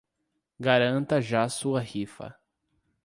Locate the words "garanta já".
0.59-1.47